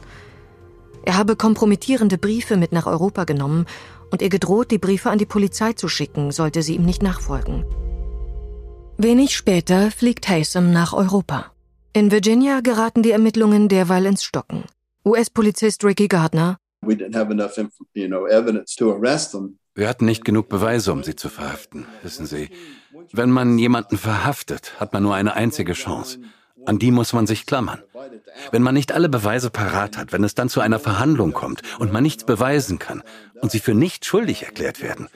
[1.04, 3.66] Er habe kompromittierende Briefe mit nach Europa genommen
[4.10, 7.64] und ihr gedroht, die Briefe an die Polizei zu schicken, sollte sie ihm nicht nachfolgen.
[8.96, 11.52] Wenig später fliegt Haysom nach Europa.
[11.92, 14.64] In Virginia geraten die Ermittlungen derweil ins Stocken.
[15.04, 19.58] US-Polizist Ricky Gardner We didn't have enough, inf- you know, evidence to arrest them.
[19.74, 21.86] Wir hatten nicht genug Beweise, um sie zu verhaften.
[22.02, 22.50] Wissen Sie,
[23.12, 26.18] wenn man jemanden verhaftet, hat man nur eine einzige Chance.
[26.66, 27.82] An die muss man sich klammern.
[28.50, 31.92] Wenn man nicht alle Beweise parat hat, wenn es dann zu einer Verhandlung kommt und
[31.92, 33.02] man nichts beweisen kann
[33.40, 35.08] und sie für nicht schuldig erklärt werden,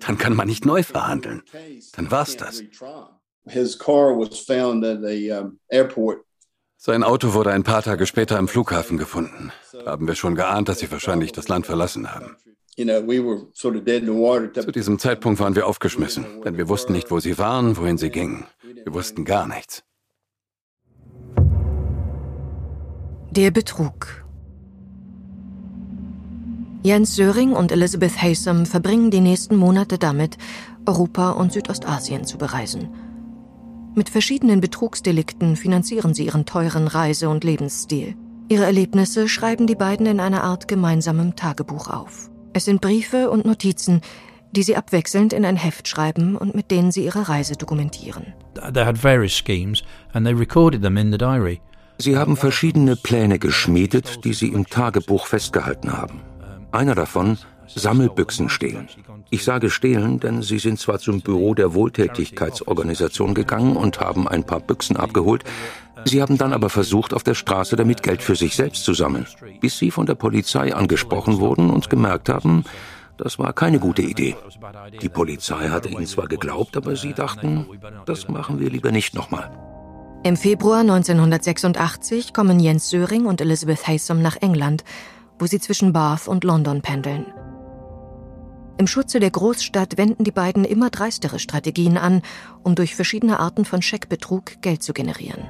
[0.00, 1.42] dann kann man nicht neu verhandeln.
[1.92, 2.62] Dann war's das.
[6.78, 9.52] Sein Auto wurde ein paar Tage später im Flughafen gefunden.
[9.72, 12.36] Da haben wir schon geahnt, dass sie wahrscheinlich das Land verlassen haben.
[12.78, 18.10] Zu diesem Zeitpunkt waren wir aufgeschmissen, denn wir wussten nicht, wo sie waren, wohin sie
[18.10, 18.44] gingen.
[18.84, 19.82] Wir wussten gar nichts.
[23.30, 24.26] Der Betrug.
[26.82, 30.36] Jens Söring und Elizabeth Haysom verbringen die nächsten Monate damit,
[30.86, 32.90] Europa und Südostasien zu bereisen.
[33.94, 38.14] Mit verschiedenen Betrugsdelikten finanzieren sie ihren teuren Reise- und Lebensstil.
[38.48, 42.30] Ihre Erlebnisse schreiben die beiden in einer Art gemeinsamem Tagebuch auf.
[42.56, 44.00] Es sind Briefe und Notizen,
[44.50, 48.32] die sie abwechselnd in ein Heft schreiben und mit denen sie ihre Reise dokumentieren.
[48.72, 49.82] They had various schemes
[50.14, 51.60] and they recorded them in the diary.
[51.98, 56.22] Sie haben verschiedene Pläne geschmiedet, die sie im Tagebuch festgehalten haben.
[56.72, 58.88] Einer davon, Sammelbüchsen stehlen.
[59.28, 64.44] Ich sage stehlen, denn sie sind zwar zum Büro der Wohltätigkeitsorganisation gegangen und haben ein
[64.44, 65.44] paar Büchsen abgeholt,
[66.04, 69.26] sie haben dann aber versucht, auf der Straße damit Geld für sich selbst zu sammeln,
[69.60, 72.64] bis sie von der Polizei angesprochen wurden und gemerkt haben,
[73.16, 74.36] das war keine gute Idee.
[75.00, 77.66] Die Polizei hatte ihnen zwar geglaubt, aber sie dachten,
[78.04, 79.50] das machen wir lieber nicht nochmal.
[80.22, 84.84] Im Februar 1986 kommen Jens Söring und Elizabeth Haysom nach England,
[85.38, 87.26] wo sie zwischen Bath und London pendeln.
[88.78, 92.20] Im Schutze der Großstadt wenden die beiden immer dreistere Strategien an,
[92.62, 95.48] um durch verschiedene Arten von Scheckbetrug Geld zu generieren.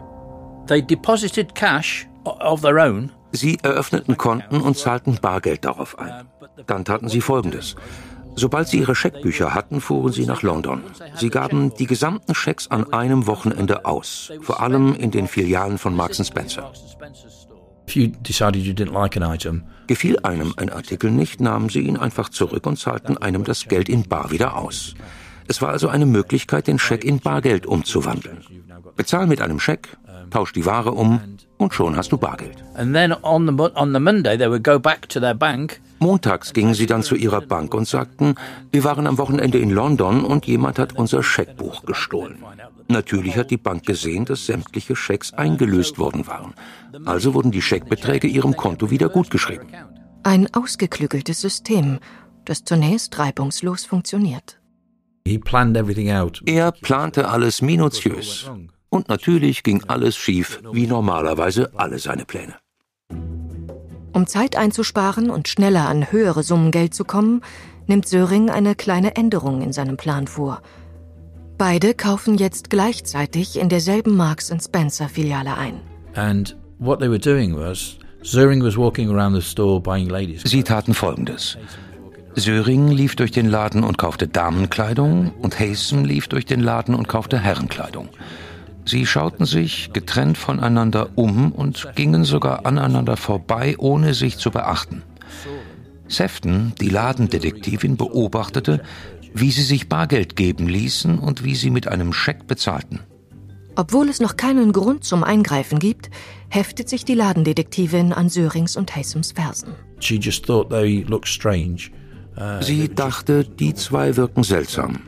[3.33, 6.27] Sie eröffneten Konten und zahlten Bargeld darauf ein.
[6.67, 7.77] Dann taten sie Folgendes.
[8.35, 10.83] Sobald sie ihre Scheckbücher hatten, fuhren sie nach London.
[11.15, 15.95] Sie gaben die gesamten Schecks an einem Wochenende aus, vor allem in den Filialen von
[15.95, 16.73] Marks Spencer.
[19.87, 23.89] Gefiel einem ein Artikel nicht, nahmen sie ihn einfach zurück und zahlten einem das Geld
[23.89, 24.95] in Bar wieder aus.
[25.49, 28.45] Es war also eine Möglichkeit, den Scheck in Bargeld umzuwandeln.
[28.97, 29.97] Bezahl mit einem Scheck,
[30.31, 31.21] tausch die Ware um
[31.59, 32.63] und schon hast du Bargeld.
[35.99, 38.35] Montags gingen sie dann zu ihrer Bank und sagten,
[38.71, 42.37] wir waren am Wochenende in London und jemand hat unser Scheckbuch gestohlen.
[42.89, 46.55] Natürlich hat die Bank gesehen, dass sämtliche Schecks eingelöst worden waren.
[47.05, 49.69] Also wurden die Scheckbeträge ihrem Konto wieder gutgeschrieben.
[50.23, 51.99] Ein ausgeklügeltes System,
[52.45, 54.61] das zunächst reibungslos funktioniert.
[56.47, 58.51] Er plante alles minutiös.
[58.89, 62.55] Und natürlich ging alles schief, wie normalerweise alle seine Pläne.
[64.13, 67.43] Um Zeit einzusparen und schneller an höhere Summen Geld zu kommen,
[67.87, 70.63] nimmt Söring eine kleine Änderung in seinem Plan vor.
[71.59, 75.81] Beide kaufen jetzt gleichzeitig in derselben Marks Spencer Filiale ein.
[76.15, 77.99] And what they were doing was
[80.45, 81.59] Sie taten folgendes.
[82.35, 87.07] Söring lief durch den Laden und kaufte Damenkleidung und Haysom lief durch den Laden und
[87.07, 88.09] kaufte Herrenkleidung.
[88.87, 95.03] Sie schauten sich getrennt voneinander um und gingen sogar aneinander vorbei, ohne sich zu beachten.
[96.07, 98.83] Sefton, die Ladendetektivin, beobachtete,
[99.35, 103.01] wie sie sich Bargeld geben ließen und wie sie mit einem Scheck bezahlten.
[103.75, 106.09] Obwohl es noch keinen Grund zum Eingreifen gibt,
[106.49, 109.75] heftet sich die Ladendetektivin an Sörings und Haysoms Fersen.
[112.39, 115.01] Uh, sie dachte, die zwei wirken seltsam.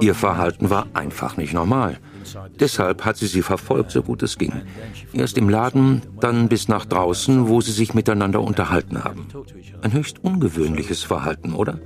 [0.00, 1.98] Ihr Verhalten war einfach nicht normal.
[2.58, 4.52] Deshalb hat sie sie verfolgt, so gut es ging.
[5.12, 9.26] Erst im Laden, dann bis nach draußen, wo sie sich miteinander unterhalten haben.
[9.82, 11.78] Ein höchst ungewöhnliches Verhalten, oder?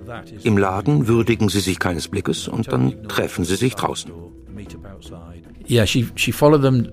[0.43, 4.11] Im Laden würdigen sie sich keines Blickes und dann treffen sie sich draußen.
[5.69, 6.91] Yeah, she, she followed them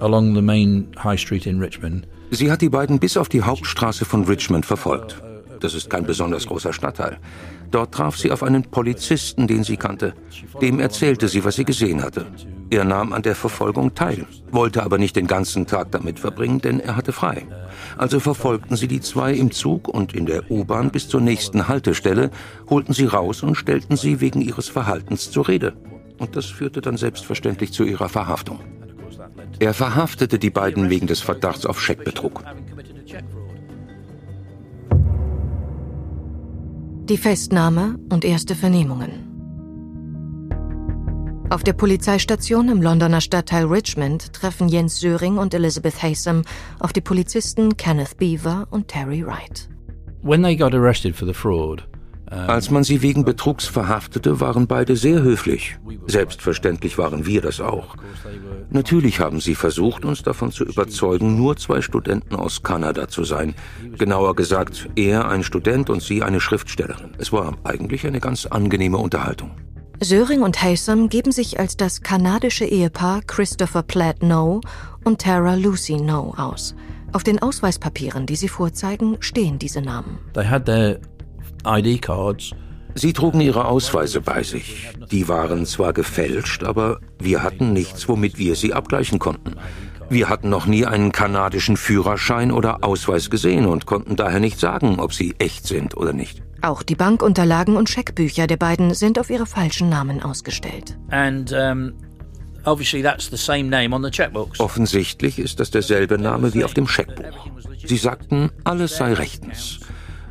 [0.00, 2.06] along the main high street in Richmond.
[2.30, 5.22] Sie hat die beiden bis auf die Hauptstraße von Richmond verfolgt.
[5.66, 7.18] Das ist kein besonders großer Stadtteil.
[7.72, 10.14] Dort traf sie auf einen Polizisten, den sie kannte.
[10.60, 12.26] Dem erzählte sie, was sie gesehen hatte.
[12.70, 16.78] Er nahm an der Verfolgung teil, wollte aber nicht den ganzen Tag damit verbringen, denn
[16.78, 17.48] er hatte frei.
[17.98, 22.30] Also verfolgten sie die zwei im Zug und in der U-Bahn bis zur nächsten Haltestelle,
[22.70, 25.72] holten sie raus und stellten sie wegen ihres Verhaltens zur Rede.
[26.18, 28.60] Und das führte dann selbstverständlich zu ihrer Verhaftung.
[29.58, 32.44] Er verhaftete die beiden wegen des Verdachts auf Scheckbetrug.
[37.08, 39.10] Die Festnahme und erste Vernehmungen.
[41.50, 46.42] Auf der Polizeistation im Londoner Stadtteil Richmond treffen Jens Söring und Elizabeth Haysom
[46.80, 49.68] auf die Polizisten Kenneth Beaver und Terry Wright.
[52.28, 55.78] Als man sie wegen Betrugs verhaftete, waren beide sehr höflich.
[56.06, 57.96] Selbstverständlich waren wir das auch.
[58.70, 63.54] Natürlich haben sie versucht, uns davon zu überzeugen, nur zwei Studenten aus Kanada zu sein.
[63.96, 67.10] Genauer gesagt, er ein Student und sie eine Schriftstellerin.
[67.18, 69.52] Es war eigentlich eine ganz angenehme Unterhaltung.
[70.00, 74.60] Söring und Haysom geben sich als das kanadische Ehepaar Christopher Platt No
[75.04, 76.74] und Tara Lucy No aus.
[77.12, 80.18] Auf den Ausweispapieren, die sie vorzeigen, stehen diese Namen.
[82.94, 84.88] Sie trugen ihre Ausweise bei sich.
[85.10, 89.56] Die waren zwar gefälscht, aber wir hatten nichts, womit wir sie abgleichen konnten.
[90.08, 95.00] Wir hatten noch nie einen kanadischen Führerschein oder Ausweis gesehen und konnten daher nicht sagen,
[95.00, 96.42] ob sie echt sind oder nicht.
[96.62, 100.96] Auch die Bankunterlagen und Scheckbücher der beiden sind auf ihre falschen Namen ausgestellt.
[101.10, 101.92] And, um
[104.58, 107.46] Offensichtlich ist das derselbe Name wie auf dem Scheckbuch.
[107.84, 109.80] Sie sagten, alles sei rechtens.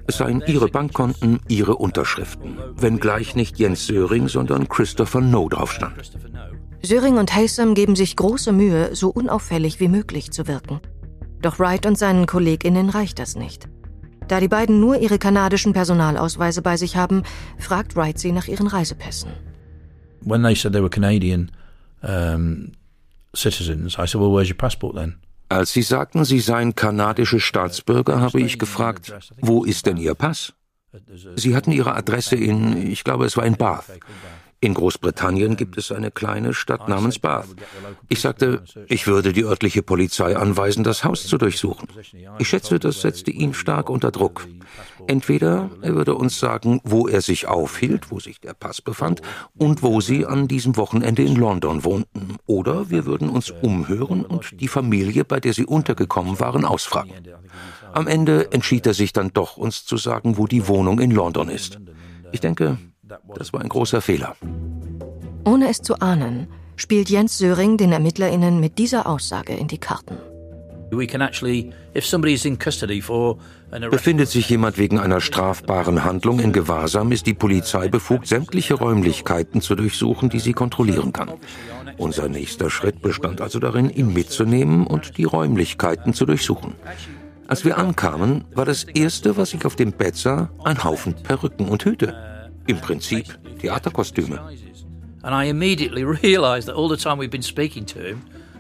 [0.08, 5.96] Es seien ihre Bankkonten, ihre Unterschriften, wenngleich nicht Jens Söring, sondern Christopher No drauf stand.
[6.84, 10.80] Söring und Haysom geben sich große Mühe, so unauffällig wie möglich zu wirken.
[11.42, 13.68] Doch Wright und seinen KollegInnen reicht das nicht.
[14.28, 17.24] Da die beiden nur ihre kanadischen Personalausweise bei sich haben,
[17.58, 19.32] fragt Wright sie nach ihren Reisepässen.
[20.22, 21.52] When they said they were Canadian
[22.02, 22.72] um,
[23.36, 25.16] citizens, I said, well, where's your passport then?
[25.50, 30.54] Als sie sagten, sie seien kanadische Staatsbürger, habe ich gefragt, wo ist denn Ihr Pass?
[31.36, 33.86] Sie hatten Ihre Adresse in, ich glaube, es war in Bath.
[34.62, 37.48] In Großbritannien gibt es eine kleine Stadt namens Bath.
[38.10, 41.88] Ich sagte, ich würde die örtliche Polizei anweisen, das Haus zu durchsuchen.
[42.40, 44.48] Ich schätze, das setzte ihn stark unter Druck.
[45.08, 49.22] Entweder er würde uns sagen, wo er sich aufhielt, wo sich der Pass befand
[49.58, 54.60] und wo sie an diesem Wochenende in London wohnten, oder wir würden uns umhören und
[54.60, 57.12] die Familie, bei der sie untergekommen waren, ausfragen.
[57.94, 61.50] Am Ende entschied er sich dann doch, uns zu sagen, wo die Wohnung in London
[61.50, 61.80] ist.
[62.32, 62.78] Ich denke,
[63.36, 64.36] das war ein großer Fehler.
[65.46, 70.18] Ohne es zu ahnen, spielt Jens Söring den ErmittlerInnen mit dieser Aussage in die Karten.
[73.90, 79.62] Befindet sich jemand wegen einer strafbaren Handlung in Gewahrsam, ist die Polizei befugt, sämtliche Räumlichkeiten
[79.62, 81.32] zu durchsuchen, die sie kontrollieren kann.
[81.98, 86.76] Unser nächster Schritt bestand also darin, ihn mitzunehmen und die Räumlichkeiten zu durchsuchen.
[87.48, 91.68] Als wir ankamen, war das Erste, was ich auf dem Bett sah, ein Haufen Perücken
[91.68, 92.16] und Hüte.
[92.68, 94.42] Im Prinzip Theaterkostüme.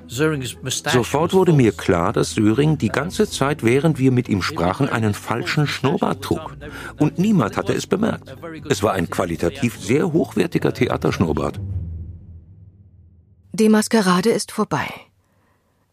[0.08, 5.14] Sofort wurde mir klar, dass Söring die ganze Zeit, während wir mit ihm sprachen, einen
[5.14, 6.56] falschen Schnurrbart trug.
[7.00, 8.36] Und niemand hatte es bemerkt.
[8.70, 11.60] Es war ein qualitativ sehr hochwertiger Theaterschnurrbart.
[13.54, 14.88] Die Maskerade ist vorbei.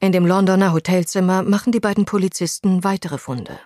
[0.01, 3.59] In dem Londoner Hotelzimmer machen die beiden Polizisten weitere Funde.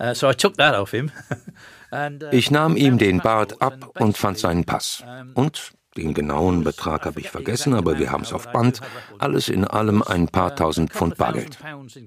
[0.00, 0.12] Uh,
[2.30, 5.02] ich nahm ihm den Bart ab und fand seinen Pass.
[5.34, 8.80] Und den genauen Betrag habe ich vergessen, aber wir haben es auf Band.
[9.18, 11.58] Alles in allem ein paar tausend Pfund Bargeld.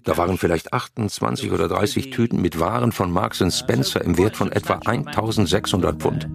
[0.03, 4.51] Da waren vielleicht 28 oder 30 Tüten mit Waren von Marks Spencer im Wert von
[4.51, 6.27] etwa 1600 Pfund.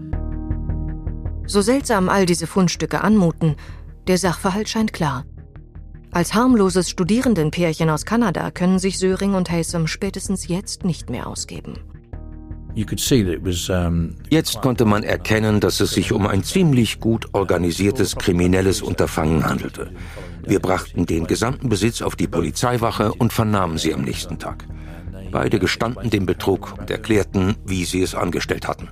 [1.46, 3.56] So seltsam all diese Fundstücke anmuten,
[4.06, 5.24] der Sachverhalt scheint klar.
[6.10, 11.74] Als harmloses Studierendenpärchen aus Kanada können sich Söring und Haysom spätestens jetzt nicht mehr ausgeben.
[14.28, 19.90] Jetzt konnte man erkennen, dass es sich um ein ziemlich gut organisiertes kriminelles Unterfangen handelte.
[20.44, 24.66] Wir brachten den gesamten Besitz auf die Polizeiwache und vernahmen sie am nächsten Tag.
[25.32, 28.88] Beide gestanden den Betrug und erklärten, wie sie es angestellt hatten.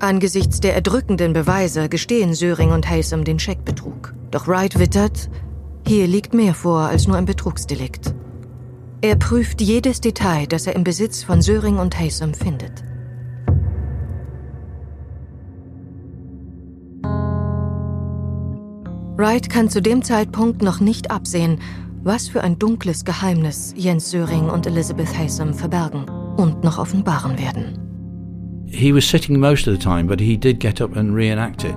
[0.00, 4.12] Angesichts der erdrückenden Beweise gestehen Söring und Haysom den Scheckbetrug.
[4.30, 5.30] Doch Wright wittert,
[5.86, 8.14] hier liegt mehr vor als nur ein Betrugsdelikt.
[9.04, 12.82] Er prüft jedes Detail, das er im Besitz von Söring und Haysom findet.
[19.18, 21.60] Wright kann zu dem Zeitpunkt noch nicht absehen,
[22.02, 27.93] was für ein dunkles Geheimnis Jens Söring und Elizabeth Haysom verbergen und noch offenbaren werden.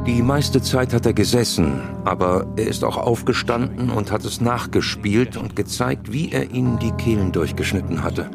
[0.08, 5.38] Die meiste Zeit hat er gesessen, aber er ist auch aufgestanden und hat es nachgespielt
[5.38, 8.32] und gezeigt, wie er ihnen die Kehlen durchgeschnitten hatte.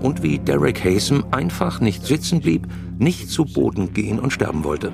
[0.00, 2.66] Und wie Derek Haysom einfach nicht sitzen blieb,
[2.98, 4.92] nicht zu Boden gehen und sterben wollte.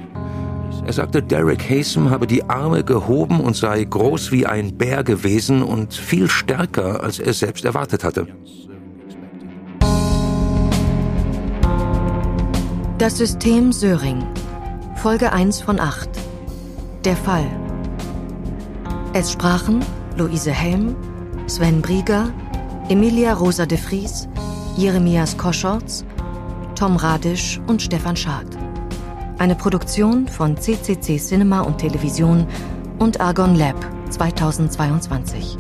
[0.85, 5.63] Er sagte, Derek Haysom habe die Arme gehoben und sei groß wie ein Bär gewesen
[5.63, 8.27] und viel stärker, als er selbst erwartet hatte.
[13.03, 14.25] Das System Söring.
[14.95, 16.09] Folge 1 von 8.
[17.05, 17.51] Der Fall.
[19.13, 19.85] Es sprachen
[20.17, 20.95] Luise Helm,
[21.49, 22.33] Sven Brieger,
[22.89, 24.29] Emilia Rosa de Vries,
[24.77, 26.05] Jeremias Koschorz,
[26.77, 28.47] Tom Radisch und Stefan Schad.
[29.37, 32.47] Eine Produktion von CCC Cinema und Television
[33.01, 35.59] und Argon Lab 2022.